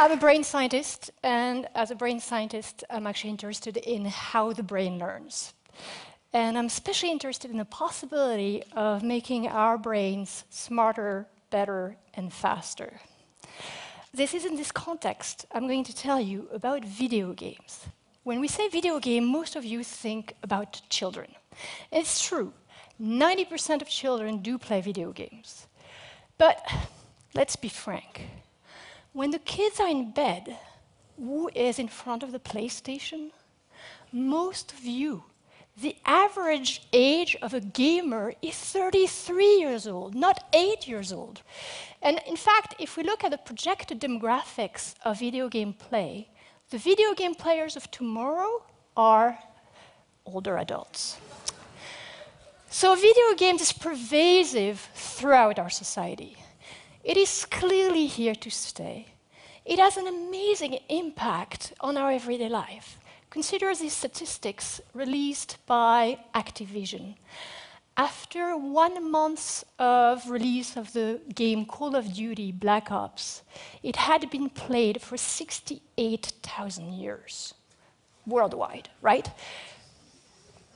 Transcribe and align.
I'm 0.00 0.12
a 0.12 0.16
brain 0.16 0.44
scientist, 0.44 1.10
and 1.22 1.68
as 1.74 1.90
a 1.90 1.94
brain 1.94 2.20
scientist, 2.20 2.84
I'm 2.88 3.06
actually 3.06 3.28
interested 3.28 3.76
in 3.76 4.06
how 4.06 4.50
the 4.54 4.62
brain 4.62 4.98
learns. 4.98 5.52
And 6.32 6.56
I'm 6.56 6.64
especially 6.64 7.10
interested 7.10 7.50
in 7.50 7.58
the 7.58 7.66
possibility 7.66 8.62
of 8.72 9.02
making 9.02 9.48
our 9.48 9.76
brains 9.76 10.44
smarter, 10.48 11.26
better, 11.50 11.98
and 12.14 12.32
faster. 12.32 12.98
This 14.14 14.32
is 14.32 14.46
in 14.46 14.56
this 14.56 14.72
context 14.72 15.44
I'm 15.52 15.66
going 15.66 15.84
to 15.84 15.94
tell 15.94 16.18
you 16.18 16.48
about 16.50 16.82
video 16.82 17.34
games. 17.34 17.84
When 18.22 18.40
we 18.40 18.48
say 18.48 18.68
video 18.68 19.00
game, 19.00 19.26
most 19.26 19.54
of 19.54 19.66
you 19.66 19.84
think 19.84 20.34
about 20.42 20.80
children. 20.88 21.34
It's 21.92 22.24
true, 22.24 22.54
90% 22.98 23.82
of 23.82 23.88
children 23.90 24.38
do 24.38 24.56
play 24.56 24.80
video 24.80 25.12
games. 25.12 25.66
But 26.38 26.66
let's 27.34 27.56
be 27.56 27.68
frank. 27.68 28.22
When 29.12 29.32
the 29.32 29.40
kids 29.40 29.80
are 29.80 29.88
in 29.88 30.12
bed, 30.12 30.56
who 31.16 31.50
is 31.54 31.80
in 31.80 31.88
front 31.88 32.22
of 32.22 32.30
the 32.30 32.38
PlayStation? 32.38 33.32
Most 34.12 34.72
of 34.72 34.84
you. 34.84 35.24
The 35.80 35.96
average 36.04 36.82
age 36.92 37.36
of 37.42 37.52
a 37.52 37.60
gamer 37.60 38.34
is 38.40 38.54
33 38.54 39.58
years 39.58 39.88
old, 39.88 40.14
not 40.14 40.44
8 40.52 40.86
years 40.86 41.12
old. 41.12 41.42
And 42.02 42.20
in 42.26 42.36
fact, 42.36 42.76
if 42.78 42.96
we 42.96 43.02
look 43.02 43.24
at 43.24 43.30
the 43.30 43.38
projected 43.38 44.00
demographics 44.00 44.94
of 45.04 45.18
video 45.18 45.48
game 45.48 45.72
play, 45.72 46.28
the 46.70 46.78
video 46.78 47.12
game 47.14 47.34
players 47.34 47.76
of 47.76 47.90
tomorrow 47.90 48.62
are 48.96 49.38
older 50.24 50.56
adults. 50.58 51.16
So 52.68 52.94
video 52.94 53.34
games 53.36 53.60
is 53.60 53.72
pervasive 53.72 54.78
throughout 54.94 55.58
our 55.58 55.70
society. 55.70 56.36
It 57.02 57.16
is 57.16 57.46
clearly 57.46 58.06
here 58.06 58.34
to 58.34 58.50
stay. 58.50 59.06
It 59.64 59.78
has 59.78 59.96
an 59.96 60.06
amazing 60.06 60.78
impact 60.88 61.72
on 61.80 61.96
our 61.96 62.12
everyday 62.12 62.48
life. 62.48 62.98
Consider 63.30 63.74
these 63.74 63.94
statistics 63.94 64.82
released 64.92 65.56
by 65.66 66.18
Activision. 66.34 67.14
After 67.96 68.56
one 68.56 69.10
month 69.10 69.64
of 69.78 70.28
release 70.28 70.76
of 70.76 70.92
the 70.92 71.20
game 71.34 71.64
Call 71.64 71.96
of 71.96 72.12
Duty 72.12 72.52
Black 72.52 72.90
Ops, 72.90 73.42
it 73.82 73.96
had 73.96 74.28
been 74.30 74.50
played 74.50 75.00
for 75.00 75.16
68,000 75.16 76.92
years 76.92 77.54
worldwide, 78.26 78.90
right? 79.00 79.28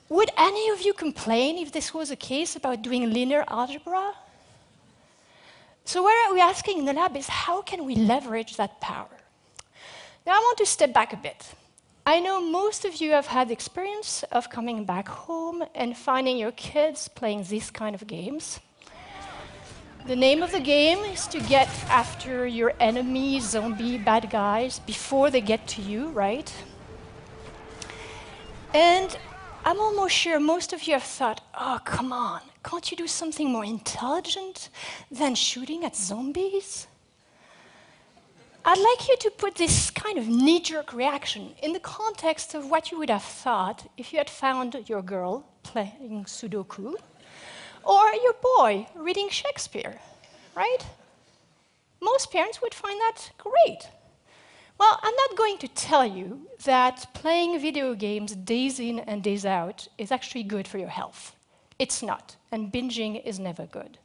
Would 0.09 0.31
any 0.39 0.71
of 0.71 0.81
you 0.81 0.95
complain 0.95 1.59
if 1.59 1.73
this 1.73 1.93
was 1.93 2.11
a 2.11 2.17
case 2.17 2.57
about 2.57 2.83
doing 2.83 3.13
linear 3.13 3.45
algebra? 3.49 4.15
So 5.85 6.03
what 6.03 6.13
are 6.13 6.35
we're 6.35 6.43
asking 6.43 6.79
in 6.79 6.85
the 6.87 6.95
lab 6.95 7.17
is 7.17 7.29
how 7.29 7.61
can 7.61 7.85
we 7.85 7.95
leverage 7.95 8.57
that 8.57 8.81
power? 8.81 9.17
Now 10.27 10.33
I 10.33 10.39
want 10.39 10.59
to 10.59 10.67
step 10.67 10.95
back 10.95 11.13
a 11.13 11.17
bit. 11.17 11.55
I 12.07 12.21
know 12.21 12.41
most 12.41 12.85
of 12.85 13.01
you 13.01 13.13
have 13.13 13.27
had 13.27 13.51
experience 13.51 14.23
of 14.33 14.49
coming 14.49 14.85
back 14.85 15.09
home 15.09 15.65
and 15.75 15.97
finding 15.97 16.39
your 16.39 16.53
kids 16.53 17.09
playing 17.09 17.45
these 17.45 17.71
kind 17.71 17.95
of 17.95 18.07
games. 18.07 18.61
The 20.07 20.17
name 20.17 20.43
of 20.43 20.53
the 20.53 20.61
game 20.61 20.99
is 20.99 21.27
to 21.29 21.41
get 21.41 21.69
after 21.89 22.47
your 22.47 22.75
enemy, 22.79 23.41
zombie, 23.41 23.97
bad 23.97 24.29
guys 24.29 24.81
before 24.81 25.31
they 25.31 25.41
get 25.41 25.67
to 25.69 25.83
you, 25.83 26.09
right? 26.09 26.53
And 28.75 29.17
I'm 29.65 29.81
almost 29.81 30.15
sure 30.15 30.39
most 30.41 30.75
of 30.75 30.83
you 30.83 30.93
have 30.93 31.03
thought, 31.03 31.41
oh, 31.59 31.81
come 31.85 32.13
on, 32.13 32.43
can't 32.65 32.91
you 32.91 32.97
do 32.97 33.07
something 33.07 33.51
more 33.51 33.65
intelligent 33.65 34.71
than 35.11 35.35
shooting 35.35 35.85
at 35.85 35.95
zombies? 35.95 36.87
I'd 38.65 38.79
like 38.79 39.09
you 39.09 39.17
to 39.19 39.31
put 39.31 39.57
this 39.57 39.91
kind 39.91 40.17
of 40.17 40.27
knee 40.27 40.61
jerk 40.61 40.95
reaction 40.95 41.51
in 41.63 41.75
the 41.75 41.81
context 41.81 42.55
of 42.55 42.71
what 42.71 42.91
you 42.91 42.99
would 42.99 43.11
have 43.11 43.23
thought 43.23 43.87
if 43.99 44.11
you 44.13 44.19
had 44.19 44.31
found 44.31 44.89
your 44.89 45.03
girl 45.03 45.45
playing 45.63 46.25
Sudoku 46.27 46.95
or 47.85 48.13
your 48.15 48.35
boy 48.57 48.87
reading 48.95 49.29
Shakespeare, 49.29 50.01
right? 50.57 50.79
Most 52.01 52.33
parents 52.33 52.63
would 52.63 52.73
find 52.73 52.99
that 53.01 53.31
great. 53.37 53.89
Well, 54.79 54.99
I'm 55.03 55.15
not 55.15 55.37
going 55.37 55.59
to 55.59 55.69
tell 55.69 56.07
you 56.07 56.49
that 56.65 57.07
playing 57.13 57.61
video 57.61 57.95
games 57.95 58.35
days 58.35 58.81
in 58.81 58.99
and 59.01 59.23
days 59.23 59.45
out 59.45 59.87
is 59.99 60.11
actually 60.11 60.45
good 60.45 60.67
for 60.67 60.79
your 60.79 60.89
health. 60.89 61.37
It's 61.85 62.03
not, 62.03 62.37
and 62.51 62.73
binging 62.73 63.23
is 63.27 63.39
never 63.39 63.67
good. 63.67 63.99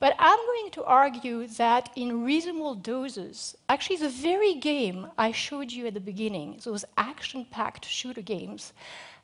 But 0.00 0.14
I'm 0.18 0.42
going 0.52 0.70
to 0.70 0.84
argue 0.84 1.46
that 1.62 1.90
in 1.94 2.24
reasonable 2.24 2.74
doses, 2.74 3.54
actually 3.68 3.98
the 3.98 4.08
very 4.30 4.54
game 4.54 5.08
I 5.18 5.32
showed 5.32 5.70
you 5.70 5.86
at 5.86 5.92
the 5.92 6.00
beginning, 6.12 6.58
those 6.64 6.86
action-packed 6.96 7.84
shooter 7.84 8.22
games, 8.22 8.72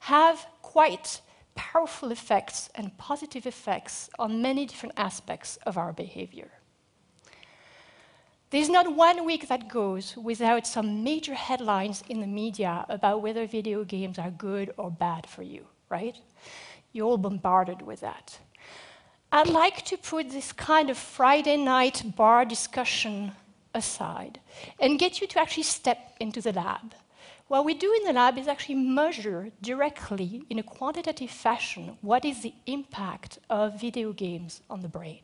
have 0.00 0.46
quite 0.60 1.22
powerful 1.54 2.10
effects 2.12 2.68
and 2.74 2.98
positive 2.98 3.46
effects 3.46 4.10
on 4.18 4.42
many 4.42 4.66
different 4.66 4.96
aspects 4.98 5.56
of 5.64 5.78
our 5.78 5.94
behavior. 5.94 6.50
There's 8.50 8.68
not 8.68 8.94
one 8.94 9.24
week 9.24 9.48
that 9.48 9.70
goes 9.80 10.14
without 10.18 10.66
some 10.66 11.02
major 11.02 11.34
headlines 11.34 12.04
in 12.10 12.20
the 12.20 12.26
media 12.42 12.84
about 12.90 13.22
whether 13.22 13.46
video 13.46 13.82
games 13.82 14.18
are 14.18 14.30
good 14.30 14.74
or 14.76 14.90
bad 14.90 15.26
for 15.26 15.42
you, 15.42 15.64
right? 15.88 16.16
You're 16.94 17.08
all 17.08 17.18
bombarded 17.18 17.82
with 17.82 18.00
that. 18.02 18.38
I'd 19.32 19.48
like 19.48 19.84
to 19.86 19.96
put 19.96 20.30
this 20.30 20.52
kind 20.52 20.90
of 20.90 20.96
Friday 20.96 21.56
night 21.56 22.04
bar 22.14 22.44
discussion 22.44 23.32
aside 23.74 24.38
and 24.78 24.96
get 24.96 25.20
you 25.20 25.26
to 25.26 25.40
actually 25.40 25.64
step 25.64 26.14
into 26.20 26.40
the 26.40 26.52
lab. 26.52 26.94
What 27.48 27.64
we 27.64 27.74
do 27.74 27.92
in 27.92 28.04
the 28.04 28.12
lab 28.12 28.38
is 28.38 28.46
actually 28.46 28.76
measure 28.76 29.50
directly, 29.60 30.44
in 30.48 30.60
a 30.60 30.62
quantitative 30.62 31.30
fashion, 31.30 31.98
what 32.00 32.24
is 32.24 32.42
the 32.42 32.54
impact 32.66 33.40
of 33.50 33.80
video 33.80 34.12
games 34.12 34.62
on 34.70 34.80
the 34.80 34.88
brain. 34.88 35.22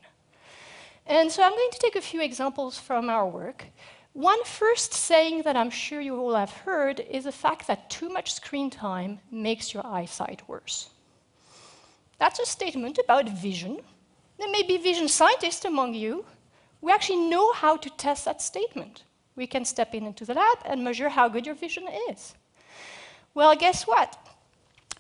And 1.07 1.31
so 1.31 1.45
I'm 1.45 1.53
going 1.53 1.71
to 1.71 1.79
take 1.79 1.95
a 1.95 2.01
few 2.01 2.21
examples 2.21 2.81
from 2.81 3.09
our 3.09 3.29
work. 3.29 3.67
One 4.13 4.43
first 4.43 4.93
saying 4.93 5.43
that 5.43 5.57
I'm 5.57 5.71
sure 5.71 6.01
you 6.01 6.17
all 6.19 6.35
have 6.35 6.51
heard 6.51 6.99
is 6.99 7.25
the 7.25 7.33
fact 7.33 7.69
that 7.69 7.91
too 7.91 8.09
much 8.09 8.35
screen 8.35 8.71
time 8.71 9.21
makes 9.31 9.73
your 9.73 9.87
eyesight 9.87 10.43
worse. 10.49 10.91
That's 12.21 12.39
a 12.39 12.47
statement 12.47 13.01
about 13.03 13.29
vision. 13.29 13.81
There 14.39 14.51
may 14.51 14.63
be 14.63 14.77
vision 14.77 15.09
scientists 15.09 15.65
among 15.65 15.95
you. 15.95 16.25
We 16.81 16.93
actually 16.93 17.29
know 17.29 17.53
how 17.53 17.77
to 17.79 17.91
test 17.91 18.25
that 18.27 18.41
statement. 18.41 19.03
We 19.35 19.49
can 19.49 19.65
step 19.65 19.95
in 19.95 20.07
into 20.07 20.25
the 20.25 20.35
lab 20.35 20.59
and 20.65 20.85
measure 20.85 21.09
how 21.09 21.29
good 21.29 21.47
your 21.47 21.57
vision 21.57 21.89
is. 22.09 22.35
Well, 23.35 23.57
guess 23.57 23.87
what? 23.87 24.17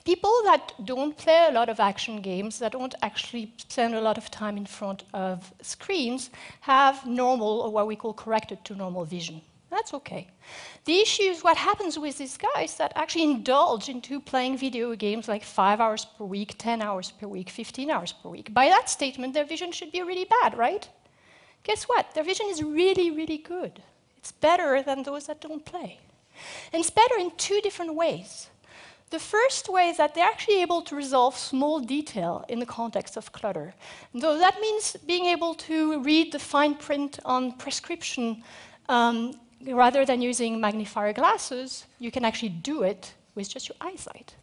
people 0.05 0.33
that 0.45 0.73
don't 0.85 1.17
play 1.17 1.47
a 1.49 1.53
lot 1.53 1.69
of 1.69 1.79
action 1.81 2.21
games, 2.21 2.59
that 2.59 2.73
don't 2.73 2.95
actually 3.03 3.53
spend 3.57 3.95
a 3.95 4.01
lot 4.01 4.19
of 4.19 4.31
time 4.31 4.57
in 4.57 4.67
front 4.67 5.05
of 5.13 5.53
screens, 5.63 6.31
have 6.61 7.07
normal, 7.07 7.61
or 7.61 7.71
what 7.71 7.87
we 7.87 7.97
call 7.97 8.13
corrected 8.13 8.65
to 8.65 8.75
normal 8.75 9.05
vision. 9.05 9.41
That's 9.71 9.95
okay. 9.95 10.29
The 10.85 10.99
issue 10.99 11.23
is 11.23 11.45
what 11.45 11.57
happens 11.57 11.97
with 11.97 12.19
these 12.19 12.37
guys 12.37 12.77
that 12.77 12.93
actually 12.97 13.25
indulge 13.25 13.89
into 13.89 14.21
playing 14.21 14.59
video 14.59 14.97
games 14.97 15.29
like 15.29 15.45
five 15.45 15.81
hours 15.81 16.05
per 16.05 16.25
week, 16.25 16.57
10 16.59 16.83
hours 16.83 17.13
per 17.13 17.29
week, 17.29 17.49
15 17.49 17.89
hours 17.89 18.13
per 18.13 18.29
week. 18.29 18.53
By 18.53 18.67
that 18.67 18.91
statement, 18.91 19.33
their 19.33 19.45
vision 19.45 19.71
should 19.71 19.93
be 19.93 20.03
really 20.03 20.27
bad, 20.43 20.59
right? 20.59 20.89
Guess 21.63 21.85
what? 21.85 22.13
Their 22.15 22.25
vision 22.25 22.47
is 22.51 22.63
really, 22.63 23.13
really 23.13 23.39
good. 23.39 23.81
It's 24.17 24.33
better 24.33 24.83
than 24.83 25.05
those 25.05 25.27
that 25.27 25.41
don't 25.41 25.65
play. 25.65 26.01
And 26.73 26.81
it's 26.81 26.91
better 26.91 27.17
in 27.19 27.31
two 27.37 27.61
different 27.63 27.95
ways. 27.95 28.49
The 29.11 29.19
first 29.19 29.69
way 29.69 29.89
is 29.89 29.97
that 29.97 30.15
they're 30.15 30.25
actually 30.25 30.63
able 30.63 30.83
to 30.83 30.97
resolve 30.97 31.37
small 31.37 31.81
detail 31.81 32.45
in 32.49 32.61
the 32.61 32.67
context 32.67 33.17
of 33.17 33.33
clutter. 33.33 33.75
So 34.19 34.39
that 34.39 34.61
means 34.61 34.97
being 35.07 35.27
able 35.27 35.55
to 35.55 36.01
read 36.03 36.33
the 36.33 36.39
fine 36.39 36.75
print 36.75 37.19
on 37.25 37.53
prescription 37.53 38.43
um, 38.89 39.35
rather 39.67 40.05
than 40.05 40.23
using 40.23 40.61
magnifier 40.61 41.13
glasses, 41.13 41.87
you 41.99 42.11
can 42.11 42.25
actually 42.25 42.51
do 42.51 42.83
it 42.83 43.15
with 43.35 43.49
just 43.49 43.69
your 43.69 43.77
eyesight. 43.81 44.35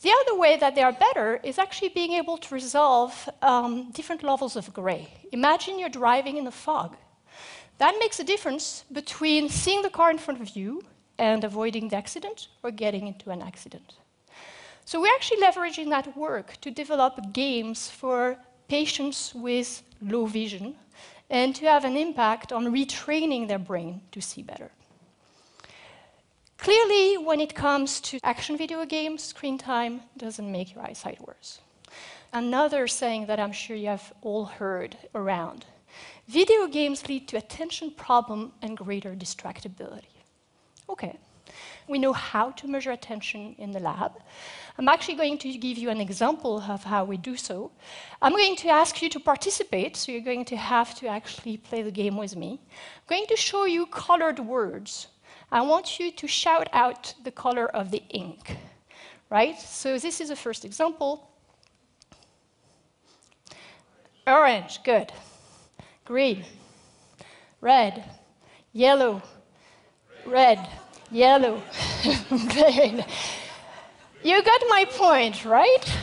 The 0.00 0.12
other 0.20 0.38
way 0.38 0.56
that 0.56 0.74
they 0.74 0.82
are 0.82 0.92
better 0.92 1.40
is 1.42 1.58
actually 1.58 1.88
being 1.88 2.12
able 2.12 2.38
to 2.38 2.54
resolve 2.54 3.28
um, 3.42 3.90
different 3.90 4.22
levels 4.22 4.54
of 4.54 4.72
gray. 4.72 5.08
Imagine 5.32 5.78
you're 5.78 5.88
driving 5.88 6.36
in 6.36 6.44
the 6.44 6.52
fog. 6.52 6.96
That 7.78 7.96
makes 7.98 8.20
a 8.20 8.24
difference 8.24 8.84
between 8.92 9.48
seeing 9.48 9.82
the 9.82 9.90
car 9.90 10.10
in 10.10 10.18
front 10.18 10.40
of 10.40 10.56
you 10.56 10.82
and 11.18 11.42
avoiding 11.42 11.88
the 11.88 11.96
accident 11.96 12.48
or 12.62 12.70
getting 12.70 13.08
into 13.08 13.30
an 13.30 13.42
accident. 13.42 13.94
So 14.84 15.00
we're 15.00 15.14
actually 15.14 15.42
leveraging 15.42 15.90
that 15.90 16.16
work 16.16 16.56
to 16.60 16.70
develop 16.70 17.32
games 17.32 17.90
for 17.90 18.38
patients 18.68 19.34
with 19.34 19.82
low 20.00 20.26
vision 20.26 20.76
and 21.30 21.54
to 21.56 21.66
have 21.66 21.84
an 21.84 21.96
impact 21.96 22.52
on 22.52 22.72
retraining 22.72 23.48
their 23.48 23.58
brain 23.58 24.00
to 24.12 24.20
see 24.20 24.42
better. 24.42 24.70
Clearly, 26.56 27.16
when 27.16 27.40
it 27.40 27.54
comes 27.54 28.00
to 28.00 28.18
action 28.24 28.56
video 28.56 28.84
games, 28.84 29.22
screen 29.22 29.58
time 29.58 30.02
doesn't 30.16 30.50
make 30.50 30.74
your 30.74 30.84
eyesight 30.84 31.20
worse. 31.26 31.60
Another 32.32 32.86
saying 32.88 33.26
that 33.26 33.40
I'm 33.40 33.52
sure 33.52 33.76
you 33.76 33.88
have 33.88 34.12
all 34.22 34.44
heard 34.44 34.96
around 35.14 35.64
Video 36.26 36.66
games 36.66 37.08
lead 37.08 37.26
to 37.28 37.38
attention 37.38 37.90
problem 37.90 38.52
and 38.60 38.76
greater 38.76 39.14
distractibility. 39.14 40.12
Okay, 40.88 41.16
we 41.88 41.98
know 41.98 42.12
how 42.12 42.50
to 42.52 42.68
measure 42.68 42.90
attention 42.90 43.54
in 43.58 43.70
the 43.70 43.80
lab. 43.80 44.12
I'm 44.78 44.88
actually 44.88 45.16
going 45.16 45.38
to 45.38 45.52
give 45.58 45.78
you 45.78 45.90
an 45.90 46.00
example 46.00 46.60
of 46.60 46.84
how 46.84 47.04
we 47.04 47.16
do 47.16 47.36
so. 47.36 47.72
I'm 48.22 48.32
going 48.32 48.56
to 48.56 48.68
ask 48.68 49.02
you 49.02 49.08
to 49.10 49.20
participate, 49.20 49.96
so 49.96 50.12
you're 50.12 50.20
going 50.20 50.44
to 50.46 50.56
have 50.56 50.94
to 51.00 51.08
actually 51.08 51.56
play 51.56 51.82
the 51.82 51.90
game 51.90 52.16
with 52.16 52.36
me. 52.36 52.60
I'm 52.70 53.16
going 53.16 53.26
to 53.26 53.36
show 53.36 53.64
you 53.64 53.86
colored 53.86 54.38
words. 54.38 55.08
I 55.50 55.62
want 55.62 55.98
you 55.98 56.12
to 56.12 56.26
shout 56.26 56.68
out 56.72 57.14
the 57.24 57.30
color 57.30 57.66
of 57.66 57.90
the 57.90 58.02
ink, 58.10 58.56
right? 59.30 59.58
So 59.58 59.98
this 59.98 60.20
is 60.20 60.28
the 60.28 60.36
first 60.36 60.64
example. 60.64 61.30
Orange, 64.26 64.82
good. 64.84 65.10
Green, 66.04 66.44
red, 67.60 68.04
yellow, 68.72 69.22
red, 70.26 70.68
yellow. 71.10 71.62
You 74.22 74.42
got 74.42 74.60
my 74.68 74.84
point, 74.84 75.44
right? 75.44 75.96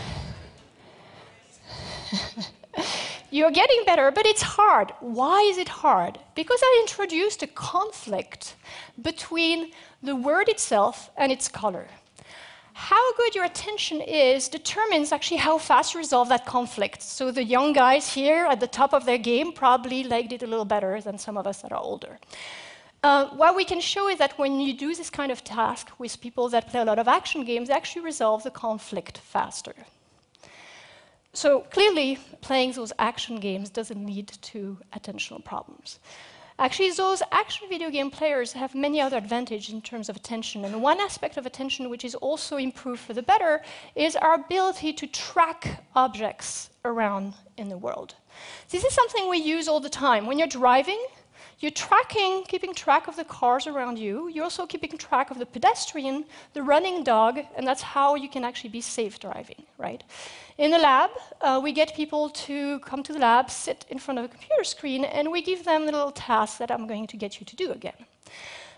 You're 3.30 3.52
getting 3.52 3.84
better, 3.86 4.10
but 4.10 4.25
it's 4.25 4.42
hard. 4.42 4.94
Why 5.02 5.42
is 5.42 5.57
it 5.57 5.68
hard? 5.68 6.18
Because 6.34 6.62
I 6.63 6.78
introduced 6.81 7.44
a 7.44 7.48
conflict 7.48 8.56
between 9.02 9.72
the 10.02 10.16
word 10.16 10.48
itself 10.48 11.10
and 11.18 11.30
its 11.31 11.50
color. 11.50 11.88
How 12.74 13.13
good 13.16 13.36
your 13.36 13.46
attention 13.46 14.02
is 14.02 14.48
determines 14.48 15.12
actually 15.12 15.38
how 15.38 15.57
fast 15.57 15.94
you 15.94 15.98
resolve 16.00 16.30
that 16.30 16.46
conflict. 16.46 17.02
So 17.02 17.31
the 17.31 17.44
young 17.44 17.74
guys 17.74 18.13
here 18.13 18.46
at 18.46 18.60
the 18.62 18.68
top 18.68 18.94
of 18.94 19.06
their 19.06 19.18
game 19.18 19.52
probably 19.52 20.04
liked 20.04 20.31
it 20.31 20.44
a 20.44 20.48
little 20.48 20.66
better 20.66 21.02
than 21.02 21.18
some 21.18 21.38
of 21.38 21.48
us 21.48 21.62
that 21.62 21.72
are 21.72 21.80
older. 21.80 22.19
Uh, 23.06 23.30
what 23.36 23.56
we 23.56 23.63
can 23.63 23.80
show 23.80 24.10
is 24.10 24.18
that 24.18 24.36
when 24.40 24.60
you 24.60 24.74
do 24.74 24.96
this 24.96 25.12
kind 25.12 25.31
of 25.31 25.44
task 25.44 25.92
with 26.00 26.19
people 26.22 26.50
that 26.50 26.68
play 26.68 26.81
a 26.81 26.84
lot 26.84 26.98
of 26.98 27.07
action 27.07 27.46
games, 27.46 27.68
they 27.68 27.74
actually 27.75 28.02
resolve 28.02 28.42
the 28.42 28.50
conflict 28.50 29.19
faster. 29.19 29.75
So 31.31 31.60
clearly, 31.69 32.18
playing 32.42 32.72
those 32.72 32.92
action 32.98 33.40
games 33.40 33.69
doesn't 33.69 34.04
lead 34.07 34.30
to 34.30 34.80
attentional 34.92 35.46
problems. 35.46 36.00
Actually, 36.57 36.90
those 36.94 37.22
action 37.31 37.69
video 37.69 37.92
game 37.92 38.10
players 38.10 38.54
have 38.54 38.74
many 38.74 39.00
other 39.00 39.18
advantages 39.18 39.72
in 39.72 39.84
terms 39.84 40.10
of 40.10 40.16
attention. 40.16 40.66
And 40.66 40.81
one 40.81 41.00
aspect 41.00 41.38
of 41.38 41.46
attention 41.46 41.92
which 41.92 42.06
is 42.06 42.16
also 42.16 42.57
improved 42.57 43.02
for 43.02 43.13
the 43.13 43.22
better 43.22 43.62
is 43.94 44.16
our 44.16 44.34
ability 44.34 44.94
to 44.94 45.06
track 45.06 45.86
objects 45.96 46.72
around 46.84 47.36
in 47.57 47.69
the 47.69 47.78
world. 47.78 48.16
This 48.69 48.84
is 48.84 48.96
something 48.96 49.30
we 49.30 49.38
use 49.38 49.68
all 49.68 49.80
the 49.80 49.90
time. 49.90 50.25
When 50.25 50.40
you're 50.40 50.48
driving, 50.48 51.06
you're 51.60 51.72
tracking, 51.72 52.44
keeping 52.48 52.74
track 52.74 53.07
of 53.07 53.16
the 53.16 53.24
cars 53.24 53.66
around 53.68 53.98
you. 53.98 54.28
You're 54.28 54.44
also 54.44 54.66
keeping 54.66 54.98
track 54.98 55.31
of 55.31 55.40
the 55.40 55.46
pedestrian, 55.46 56.25
the 56.54 56.62
running 56.62 57.04
dog, 57.04 57.40
and 57.56 57.66
that's 57.66 57.81
how 57.81 58.16
you 58.16 58.30
can 58.30 58.44
actually 58.44 58.72
be 58.72 58.81
safe 58.81 59.19
driving, 59.19 59.63
right? 59.78 60.04
In 60.57 60.72
the 60.72 60.78
lab, 60.78 61.12
uh, 61.42 61.60
we 61.63 61.72
get 61.72 61.96
people 61.96 62.30
to 62.30 62.80
come 62.80 63.04
to 63.04 63.13
the 63.13 63.19
lab, 63.19 63.50
sit 63.50 63.86
in 63.90 64.00
front 64.00 64.19
of 64.19 64.25
a 64.25 64.28
computer 64.28 64.63
screen, 64.63 65.06
and 65.06 65.31
we 65.31 65.42
give 65.42 65.63
them 65.63 65.86
the 65.86 65.92
little 65.92 66.12
tasks 66.12 66.57
that 66.57 66.72
I'm 66.72 66.88
going 66.88 67.07
to 67.07 67.18
get 67.18 67.40
you 67.40 67.46
to 67.46 67.56
do 67.56 67.72
again 67.72 68.06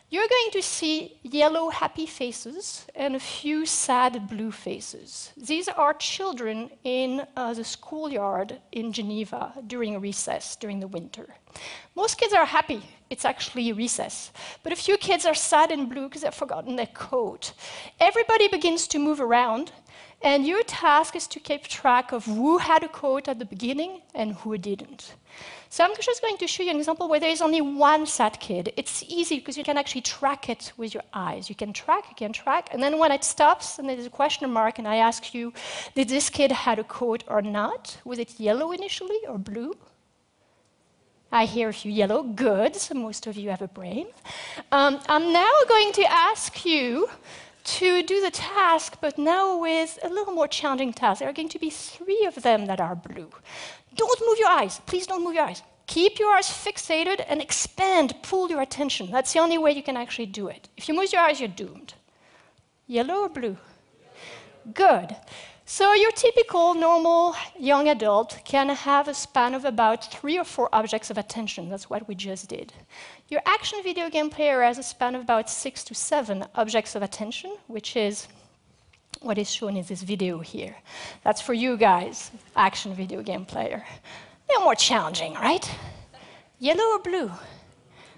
you're 0.10 0.28
going 0.28 0.52
to 0.52 0.62
see 0.62 1.20
yellow 1.22 1.70
happy 1.70 2.06
faces 2.06 2.86
and 2.96 3.16
a 3.16 3.20
few 3.20 3.66
sad 3.66 4.30
blue 4.30 4.52
faces. 4.52 5.34
These 5.36 5.68
are 5.68 5.94
children 5.96 6.70
in 6.86 7.28
uh, 7.36 7.54
the 7.54 7.66
schoolyard 7.66 8.60
in 8.72 8.94
Geneva 8.94 9.54
during 9.68 10.00
recess, 10.00 10.56
during 10.56 10.80
the 10.80 10.88
winter. 10.88 11.36
Most 11.94 12.18
kids 12.18 12.34
are 12.34 12.46
happy, 12.46 12.82
it's 13.10 13.26
actually 13.26 13.74
recess. 13.74 14.32
But 14.64 14.72
a 14.72 14.78
few 14.78 14.96
kids 14.96 15.26
are 15.26 15.36
sad 15.36 15.72
and 15.72 15.90
blue 15.90 16.08
because 16.08 16.22
they've 16.22 16.34
forgotten 16.34 16.78
their 16.78 16.88
coat. 16.88 17.52
Everybody 18.00 18.48
begins 18.48 18.88
to 18.90 19.00
move 19.00 19.20
around, 19.20 19.74
and 20.22 20.48
your 20.48 20.64
task 20.64 21.16
is 21.16 21.28
to 21.28 21.40
keep 21.40 21.64
track 21.68 22.12
of 22.12 22.26
who 22.26 22.58
had 22.58 22.84
a 22.84 22.88
coat 22.88 23.28
at 23.28 23.40
the 23.40 23.46
beginning 23.46 24.02
and 24.16 24.34
who 24.34 24.58
didn't. 24.58 25.14
So 25.70 25.84
I'm 25.84 25.92
just 26.00 26.22
going 26.22 26.38
to 26.38 26.48
show 26.48 26.64
you 26.64 26.72
an 26.72 26.78
example 26.78 27.08
where 27.10 27.20
there 27.20 27.30
is 27.30 27.42
only 27.42 27.62
one 27.62 28.06
sad 28.06 28.40
kid. 28.40 28.74
It's 28.78 29.04
easy 29.08 29.38
because 29.40 29.58
you 29.58 29.64
can 29.64 29.78
actually 29.78 30.02
track 30.02 30.50
it 30.50 30.72
with 30.78 30.94
your 30.94 31.04
eyes. 31.14 31.50
You 31.50 31.56
can 31.56 31.74
track, 31.74 32.06
you 32.10 32.16
can 32.16 32.34
track, 32.34 32.70
and 32.72 32.82
then 32.82 32.98
when 32.98 33.12
it 33.12 33.24
stops 33.24 33.78
and 33.78 33.88
there's 33.88 34.06
a 34.06 34.10
question 34.10 34.50
mark 34.50 34.80
and 34.80 34.88
I 34.88 34.96
ask 34.98 35.34
you, 35.34 35.54
did 35.94 36.08
this 36.08 36.30
kid 36.30 36.52
had 36.52 36.80
a 36.80 36.84
coat 36.84 37.24
or 37.28 37.42
not? 37.42 37.98
Was 38.06 38.18
it 38.18 38.40
yellow 38.40 38.72
initially 38.72 39.20
or 39.28 39.38
blue? 39.38 39.74
I 41.32 41.44
hear 41.44 41.68
a 41.68 41.74
few 41.74 41.92
yellow, 41.92 42.24
good, 42.24 42.76
so 42.78 42.96
most 42.96 43.28
of 43.28 43.36
you 43.36 43.50
have 43.50 43.62
a 43.62 43.68
brain. 43.68 44.08
Um, 44.72 45.00
I'm 45.10 45.34
now 45.34 45.52
going 45.68 45.92
to 45.94 46.04
ask 46.10 46.66
you 46.66 47.10
to 47.68 48.02
do 48.02 48.22
the 48.22 48.32
task, 48.32 48.98
but 49.02 49.18
now 49.18 49.58
with 49.58 50.00
a 50.02 50.10
little 50.10 50.34
more 50.34 50.48
challenging 50.48 50.94
task. 50.94 51.20
There 51.20 51.30
are 51.30 51.34
going 51.34 51.50
to 51.50 51.60
be 51.60 51.70
three 51.70 52.26
of 52.26 52.42
them 52.42 52.66
that 52.68 52.80
are 52.80 52.96
blue. 52.96 53.30
Don't 53.96 54.22
move 54.26 54.40
your 54.40 54.50
eyes. 54.50 54.80
Please 54.86 55.06
don't 55.06 55.24
move 55.24 55.36
your 55.36 55.44
eyes. 55.44 55.62
Keep 55.86 56.20
your 56.20 56.36
eyes 56.36 56.48
fixated 56.48 57.24
and 57.28 57.42
expand, 57.42 58.16
pull 58.22 58.50
your 58.50 58.62
attention. 58.62 59.12
That's 59.12 59.34
the 59.34 59.40
only 59.40 59.58
way 59.58 59.72
you 59.72 59.84
can 59.84 59.98
actually 59.98 60.26
do 60.28 60.48
it. 60.48 60.70
If 60.78 60.88
you 60.88 60.96
move 60.96 61.12
your 61.12 61.22
eyes, 61.22 61.40
you're 61.40 61.50
doomed. 61.50 61.94
Yellow 62.88 63.22
or 63.22 63.30
blue? 63.30 63.58
Good. 64.74 65.16
So, 65.66 65.94
your 65.94 66.12
typical 66.12 66.74
normal 66.74 67.36
young 67.60 67.90
adult 67.90 68.40
can 68.46 68.70
have 68.70 69.10
a 69.10 69.14
span 69.14 69.54
of 69.54 69.66
about 69.66 70.10
three 70.14 70.38
or 70.38 70.46
four 70.46 70.70
objects 70.72 71.10
of 71.10 71.18
attention. 71.18 71.70
That's 71.70 71.90
what 71.90 72.08
we 72.08 72.16
just 72.16 72.48
did. 72.48 72.72
Your 73.30 73.42
action 73.46 73.80
video 73.84 74.10
game 74.10 74.30
player 74.30 74.62
has 74.62 74.78
a 74.78 74.84
span 74.84 75.14
of 75.14 75.22
about 75.22 75.50
six 75.50 75.84
to 75.86 75.94
seven 75.94 76.46
objects 76.56 76.96
of 76.96 77.04
attention, 77.04 77.58
which 77.68 77.98
is 77.98 78.26
what 79.22 79.38
is 79.38 79.52
shown 79.52 79.76
in 79.76 79.84
this 79.84 80.02
video 80.02 80.40
here. 80.40 80.78
That's 81.26 81.42
for 81.42 81.54
you 81.54 81.76
guys, 81.76 82.32
action 82.56 82.94
video 82.94 83.22
game 83.22 83.44
player. 83.44 83.84
They're 84.48 84.62
more 84.62 84.76
challenging, 84.76 85.34
right? 85.34 85.70
Yellow 86.60 86.96
or 86.96 87.00
blue? 87.00 87.32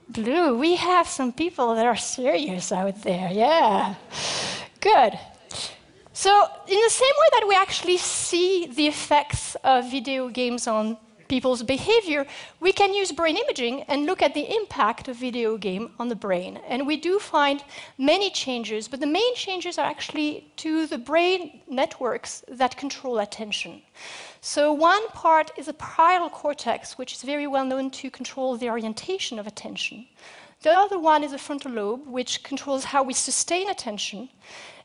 Blue. 0.10 0.56
We 0.56 0.76
have 0.76 1.08
some 1.08 1.34
people 1.34 1.74
that 1.74 1.88
are 1.88 1.98
serious 1.98 2.72
out 2.72 3.02
there, 3.02 3.32
yeah. 3.32 3.96
Good. 4.80 5.18
So, 6.14 6.48
in 6.68 6.80
the 6.80 6.90
same 6.90 7.16
way 7.20 7.28
that 7.32 7.46
we 7.48 7.56
actually 7.56 7.98
see 7.98 8.68
the 8.68 8.86
effects 8.86 9.56
of 9.64 9.90
video 9.90 10.30
games 10.30 10.68
on 10.68 10.98
people's 11.30 11.64
behavior, 11.64 12.26
we 12.60 12.74
can 12.74 12.94
use 12.94 13.14
brain 13.14 13.38
imaging 13.38 13.84
and 13.84 14.06
look 14.06 14.22
at 14.22 14.34
the 14.34 14.54
impact 14.54 15.08
of 15.08 15.16
video 15.16 15.56
game 15.58 15.92
on 16.00 16.10
the 16.10 16.16
brain. 16.16 16.60
And 16.68 16.86
we 16.86 16.98
do 16.98 17.20
find 17.20 17.64
many 17.98 18.30
changes, 18.30 18.90
but 18.90 19.00
the 19.00 19.08
main 19.08 19.34
changes 19.36 19.78
are 19.78 19.86
actually 19.86 20.52
to 20.58 20.88
the 20.88 20.98
brain 20.98 21.62
networks 21.70 22.44
that 22.50 22.76
control 22.76 23.20
attention. 23.20 23.82
So 24.42 24.74
one 24.74 25.08
part 25.10 25.52
is 25.58 25.68
the 25.68 25.74
parietal 25.74 26.30
cortex, 26.30 26.98
which 26.98 27.14
is 27.14 27.22
very 27.22 27.48
well 27.48 27.66
known 27.66 27.92
to 27.92 28.12
control 28.12 28.58
the 28.58 28.70
orientation 28.70 29.40
of 29.40 29.48
attention. 29.48 30.08
The 30.62 30.72
other 30.72 31.00
one 31.00 31.24
is 31.24 31.32
the 31.32 31.38
frontal 31.38 31.72
lobe, 31.72 32.08
which 32.08 32.44
controls 32.44 32.84
how 32.84 33.04
we 33.04 33.14
sustain 33.14 33.70
attention. 33.70 34.30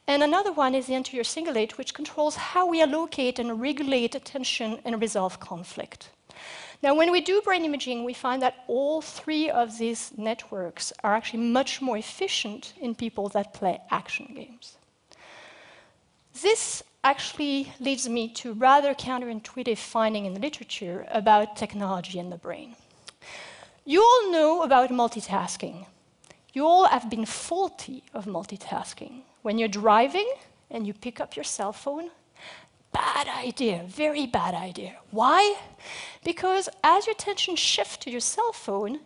And 0.07 0.23
another 0.23 0.53
one 0.53 0.75
is 0.75 0.87
the 0.87 0.95
anterior 0.95 1.25
cingulate, 1.25 1.73
which 1.79 1.95
controls 1.95 2.37
how 2.37 2.67
we 2.67 2.83
allocate 2.83 3.39
and 3.39 3.61
regulate 3.61 4.15
attention 4.15 4.79
and 4.85 5.01
resolve 5.01 5.41
conflict. 5.41 6.11
Now, 6.85 6.95
when 6.95 7.11
we 7.11 7.23
do 7.23 7.41
brain 7.41 7.65
imaging, 7.65 8.05
we 8.05 8.13
find 8.13 8.43
that 8.43 8.63
all 8.69 9.01
three 9.01 9.49
of 9.49 9.79
these 9.79 10.13
networks 10.19 10.93
are 11.03 11.17
actually 11.17 11.43
much 11.45 11.81
more 11.81 11.97
efficient 11.97 12.75
in 12.79 12.95
people 12.95 13.31
that 13.31 13.55
play 13.55 13.81
action 13.91 14.35
games. 14.35 14.77
This 16.43 16.83
actually 17.03 17.73
leads 17.81 18.07
me 18.07 18.29
to 18.35 18.53
rather 18.53 18.93
counterintuitive 18.93 19.79
finding 19.79 20.27
in 20.27 20.35
the 20.35 20.41
literature 20.41 21.07
about 21.11 21.57
technology 21.57 22.19
and 22.19 22.31
the 22.31 22.37
brain. 22.37 22.77
You 23.87 24.03
all 24.03 24.31
know 24.31 24.63
about 24.63 24.91
multitasking. 24.91 25.87
You 26.53 26.67
all 26.67 26.87
have 26.89 27.09
been 27.09 27.25
faulty 27.25 28.03
of 28.13 28.27
multitasking. 28.27 29.23
When 29.41 29.57
you're 29.57 29.69
driving 29.69 30.31
and 30.71 30.87
you 30.87 30.93
pick 30.93 31.19
up 31.19 31.35
your 31.35 31.45
cell 31.45 31.73
phone, 31.73 32.11
bad 32.95 33.29
idea, 33.47 33.85
very 33.87 34.27
bad 34.27 34.55
idea. 34.55 34.93
Why? 35.11 35.57
Because 36.25 36.69
as 36.83 37.07
your 37.07 37.13
attention 37.13 37.57
shifts 37.57 37.99
to 37.99 38.11
your 38.11 38.21
cell 38.21 38.53
phone, 38.53 39.01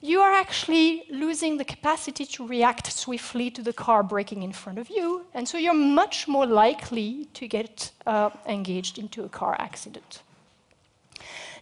you 0.00 0.20
are 0.20 0.32
actually 0.32 1.04
losing 1.08 1.56
the 1.56 1.64
capacity 1.64 2.26
to 2.26 2.46
react 2.46 2.92
swiftly 2.92 3.50
to 3.50 3.62
the 3.62 3.72
car 3.72 4.02
braking 4.02 4.42
in 4.42 4.52
front 4.52 4.78
of 4.78 4.90
you, 4.90 5.24
and 5.32 5.48
so 5.48 5.56
you're 5.56 5.72
much 6.02 6.28
more 6.28 6.46
likely 6.46 7.26
to 7.32 7.48
get 7.48 7.90
uh, 8.06 8.30
engaged 8.46 8.98
into 8.98 9.24
a 9.24 9.28
car 9.28 9.56
accident. 9.58 10.22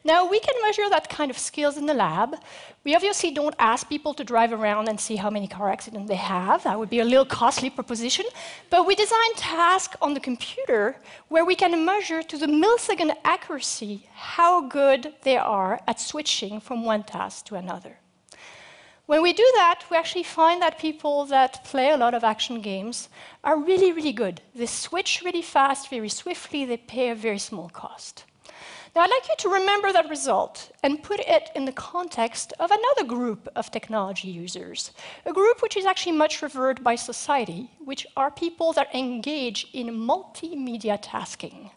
Now, 0.04 0.28
we 0.28 0.40
can 0.40 0.60
measure 0.62 0.90
that 0.90 1.08
kind 1.08 1.30
of 1.30 1.38
skills 1.38 1.76
in 1.76 1.86
the 1.86 1.94
lab. 1.94 2.34
We 2.82 2.96
obviously 2.96 3.30
don't 3.30 3.54
ask 3.60 3.88
people 3.88 4.14
to 4.14 4.24
drive 4.24 4.52
around 4.52 4.88
and 4.88 4.98
see 4.98 5.14
how 5.14 5.30
many 5.30 5.46
car 5.46 5.70
accidents 5.70 6.08
they 6.08 6.16
have. 6.16 6.64
That 6.64 6.76
would 6.76 6.90
be 6.90 6.98
a 6.98 7.04
little 7.04 7.24
costly 7.24 7.70
proposition. 7.70 8.26
But 8.68 8.84
we 8.84 8.96
design 8.96 9.34
tasks 9.36 9.96
on 10.02 10.14
the 10.14 10.20
computer 10.20 10.96
where 11.28 11.44
we 11.44 11.54
can 11.54 11.84
measure 11.84 12.20
to 12.24 12.36
the 12.36 12.46
millisecond 12.46 13.14
accuracy 13.24 14.08
how 14.12 14.62
good 14.62 15.14
they 15.22 15.36
are 15.36 15.80
at 15.86 16.00
switching 16.00 16.58
from 16.58 16.84
one 16.84 17.04
task 17.04 17.46
to 17.46 17.54
another. 17.54 17.98
When 19.06 19.22
we 19.22 19.32
do 19.32 19.48
that, 19.54 19.84
we 19.88 19.96
actually 19.96 20.24
find 20.24 20.60
that 20.62 20.80
people 20.80 21.26
that 21.26 21.64
play 21.64 21.90
a 21.90 21.96
lot 21.96 22.14
of 22.14 22.24
action 22.24 22.60
games 22.60 23.08
are 23.44 23.56
really, 23.56 23.92
really 23.92 24.12
good. 24.12 24.40
They 24.52 24.66
switch 24.66 25.22
really 25.24 25.42
fast, 25.42 25.90
very 25.90 26.08
swiftly, 26.08 26.64
they 26.64 26.76
pay 26.76 27.10
a 27.10 27.14
very 27.14 27.38
small 27.38 27.68
cost. 27.68 28.24
Now, 28.94 29.00
I'd 29.02 29.10
like 29.10 29.26
you 29.26 29.34
to 29.38 29.48
remember 29.48 29.90
that 29.90 30.10
result 30.10 30.70
and 30.82 31.02
put 31.02 31.20
it 31.20 31.48
in 31.54 31.64
the 31.64 31.72
context 31.72 32.52
of 32.60 32.70
another 32.70 33.08
group 33.08 33.48
of 33.56 33.70
technology 33.70 34.28
users, 34.28 34.90
a 35.24 35.32
group 35.32 35.62
which 35.62 35.78
is 35.78 35.86
actually 35.86 36.12
much 36.12 36.42
revered 36.42 36.84
by 36.84 36.96
society, 36.96 37.70
which 37.82 38.06
are 38.18 38.30
people 38.30 38.74
that 38.74 38.94
engage 38.94 39.66
in 39.72 39.86
multimedia 39.86 40.98
tasking. 41.00 41.70